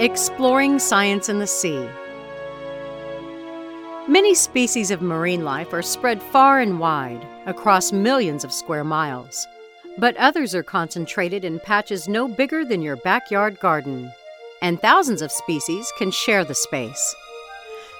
Exploring 0.00 0.78
Science 0.78 1.28
and 1.28 1.42
the 1.42 1.46
Sea. 1.46 1.86
Many 4.08 4.34
species 4.34 4.90
of 4.90 5.02
marine 5.02 5.44
life 5.44 5.74
are 5.74 5.82
spread 5.82 6.22
far 6.22 6.58
and 6.60 6.80
wide, 6.80 7.22
across 7.44 7.92
millions 7.92 8.42
of 8.42 8.50
square 8.50 8.82
miles. 8.82 9.46
But 9.98 10.16
others 10.16 10.54
are 10.54 10.62
concentrated 10.62 11.44
in 11.44 11.60
patches 11.60 12.08
no 12.08 12.28
bigger 12.28 12.64
than 12.64 12.80
your 12.80 12.96
backyard 12.96 13.60
garden. 13.60 14.10
And 14.62 14.80
thousands 14.80 15.20
of 15.20 15.30
species 15.30 15.92
can 15.98 16.10
share 16.10 16.46
the 16.46 16.54
space. 16.54 17.14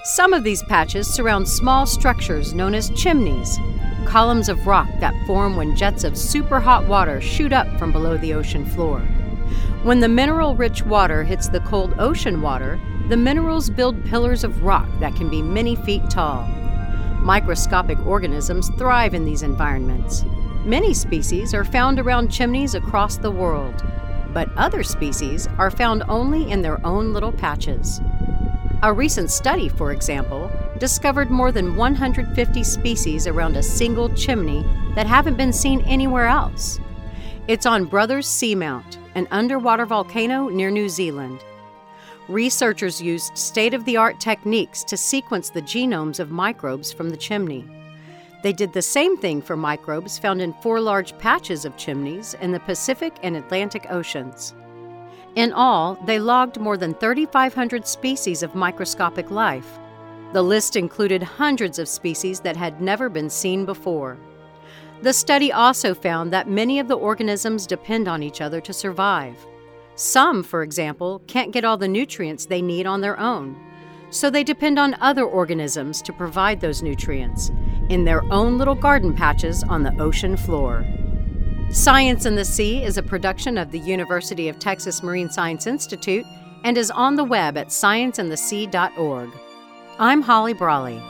Some 0.04 0.32
of 0.32 0.42
these 0.42 0.62
patches 0.62 1.06
surround 1.06 1.46
small 1.46 1.84
structures 1.84 2.54
known 2.54 2.74
as 2.74 2.88
chimneys, 2.98 3.58
columns 4.06 4.48
of 4.48 4.66
rock 4.66 4.88
that 5.00 5.26
form 5.26 5.54
when 5.54 5.76
jets 5.76 6.04
of 6.04 6.16
super 6.16 6.60
hot 6.60 6.88
water 6.88 7.20
shoot 7.20 7.52
up 7.52 7.68
from 7.78 7.92
below 7.92 8.16
the 8.16 8.32
ocean 8.32 8.64
floor. 8.64 9.02
When 9.82 10.00
the 10.00 10.08
mineral 10.08 10.54
rich 10.54 10.82
water 10.82 11.24
hits 11.24 11.48
the 11.48 11.60
cold 11.60 11.94
ocean 11.98 12.42
water, 12.42 12.80
the 13.08 13.16
minerals 13.16 13.70
build 13.70 14.04
pillars 14.04 14.44
of 14.44 14.62
rock 14.62 14.88
that 15.00 15.16
can 15.16 15.28
be 15.28 15.42
many 15.42 15.74
feet 15.74 16.08
tall. 16.10 16.46
Microscopic 17.20 17.98
organisms 18.06 18.70
thrive 18.78 19.14
in 19.14 19.24
these 19.24 19.42
environments. 19.42 20.24
Many 20.64 20.94
species 20.94 21.54
are 21.54 21.64
found 21.64 21.98
around 21.98 22.30
chimneys 22.30 22.74
across 22.74 23.16
the 23.16 23.30
world, 23.30 23.82
but 24.32 24.50
other 24.56 24.82
species 24.82 25.48
are 25.58 25.70
found 25.70 26.02
only 26.08 26.50
in 26.50 26.62
their 26.62 26.84
own 26.86 27.12
little 27.12 27.32
patches. 27.32 28.00
A 28.82 28.92
recent 28.92 29.30
study, 29.30 29.68
for 29.68 29.92
example, 29.92 30.50
discovered 30.78 31.30
more 31.30 31.52
than 31.52 31.76
150 31.76 32.64
species 32.64 33.26
around 33.26 33.56
a 33.56 33.62
single 33.62 34.08
chimney 34.14 34.64
that 34.94 35.06
haven't 35.06 35.36
been 35.36 35.52
seen 35.52 35.82
anywhere 35.82 36.26
else. 36.26 36.80
It's 37.48 37.66
on 37.66 37.86
Brothers 37.86 38.28
Seamount, 38.28 38.98
an 39.14 39.26
underwater 39.30 39.86
volcano 39.86 40.48
near 40.48 40.70
New 40.70 40.88
Zealand. 40.88 41.42
Researchers 42.28 43.00
used 43.00 43.36
state 43.36 43.74
of 43.74 43.84
the 43.86 43.96
art 43.96 44.20
techniques 44.20 44.84
to 44.84 44.96
sequence 44.96 45.50
the 45.50 45.62
genomes 45.62 46.20
of 46.20 46.30
microbes 46.30 46.92
from 46.92 47.10
the 47.10 47.16
chimney. 47.16 47.64
They 48.42 48.52
did 48.52 48.72
the 48.72 48.82
same 48.82 49.16
thing 49.16 49.42
for 49.42 49.56
microbes 49.56 50.18
found 50.18 50.40
in 50.40 50.52
four 50.52 50.80
large 50.80 51.16
patches 51.18 51.64
of 51.64 51.76
chimneys 51.76 52.34
in 52.34 52.52
the 52.52 52.60
Pacific 52.60 53.16
and 53.22 53.36
Atlantic 53.36 53.86
Oceans. 53.90 54.54
In 55.34 55.52
all, 55.52 55.94
they 56.06 56.18
logged 56.18 56.60
more 56.60 56.76
than 56.76 56.94
3,500 56.94 57.86
species 57.86 58.42
of 58.42 58.54
microscopic 58.54 59.30
life. 59.30 59.78
The 60.32 60.42
list 60.42 60.76
included 60.76 61.22
hundreds 61.22 61.78
of 61.78 61.88
species 61.88 62.40
that 62.40 62.56
had 62.56 62.80
never 62.80 63.08
been 63.08 63.30
seen 63.30 63.64
before. 63.64 64.18
The 65.02 65.12
study 65.14 65.50
also 65.50 65.94
found 65.94 66.32
that 66.32 66.48
many 66.48 66.78
of 66.78 66.86
the 66.86 66.96
organisms 66.96 67.66
depend 67.66 68.06
on 68.06 68.22
each 68.22 68.40
other 68.40 68.60
to 68.60 68.72
survive. 68.72 69.34
Some, 69.94 70.42
for 70.42 70.62
example, 70.62 71.22
can't 71.26 71.52
get 71.52 71.64
all 71.64 71.78
the 71.78 71.88
nutrients 71.88 72.46
they 72.46 72.60
need 72.60 72.86
on 72.86 73.00
their 73.00 73.18
own, 73.18 73.56
so 74.10 74.28
they 74.28 74.44
depend 74.44 74.78
on 74.78 74.96
other 75.00 75.24
organisms 75.24 76.02
to 76.02 76.12
provide 76.12 76.60
those 76.60 76.82
nutrients 76.82 77.50
in 77.88 78.04
their 78.04 78.22
own 78.32 78.58
little 78.58 78.74
garden 78.74 79.14
patches 79.14 79.62
on 79.64 79.82
the 79.82 79.98
ocean 80.00 80.36
floor. 80.36 80.84
Science 81.70 82.24
and 82.24 82.36
the 82.36 82.44
Sea 82.44 82.82
is 82.82 82.98
a 82.98 83.02
production 83.02 83.56
of 83.56 83.70
the 83.70 83.78
University 83.78 84.48
of 84.48 84.58
Texas 84.58 85.02
Marine 85.02 85.30
Science 85.30 85.66
Institute 85.66 86.26
and 86.64 86.76
is 86.76 86.90
on 86.90 87.14
the 87.14 87.24
web 87.24 87.56
at 87.56 87.68
scienceandthesea.org. 87.68 89.30
I'm 89.98 90.20
Holly 90.20 90.52
Brawley. 90.52 91.00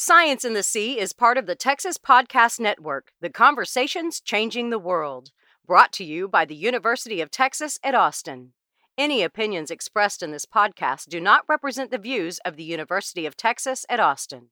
Science 0.00 0.44
and 0.44 0.54
the 0.54 0.62
Sea 0.62 0.96
is 1.00 1.12
part 1.12 1.36
of 1.36 1.46
the 1.46 1.56
Texas 1.56 1.98
Podcast 1.98 2.60
Network, 2.60 3.10
the 3.20 3.30
conversations 3.30 4.20
changing 4.20 4.70
the 4.70 4.78
world. 4.78 5.32
Brought 5.66 5.92
to 5.94 6.04
you 6.04 6.28
by 6.28 6.44
the 6.44 6.54
University 6.54 7.20
of 7.20 7.32
Texas 7.32 7.80
at 7.82 7.96
Austin. 7.96 8.52
Any 8.96 9.24
opinions 9.24 9.72
expressed 9.72 10.22
in 10.22 10.30
this 10.30 10.46
podcast 10.46 11.08
do 11.08 11.20
not 11.20 11.42
represent 11.48 11.90
the 11.90 11.98
views 11.98 12.38
of 12.44 12.54
the 12.54 12.62
University 12.62 13.26
of 13.26 13.36
Texas 13.36 13.84
at 13.88 13.98
Austin. 13.98 14.46